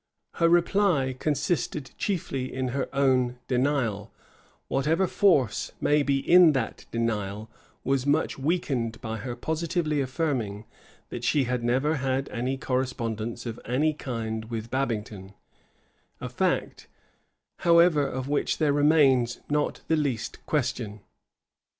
[0.37, 4.11] Her reply consisted chiefly in her own denial:
[4.67, 7.51] whatever force may be in that denial
[7.83, 10.65] was much weakened by her positively affirming,
[11.09, 15.35] that she never had had any correspondence of any kind with Babington;
[16.19, 16.87] a fact,
[17.59, 21.01] however, of which there remains not the least question.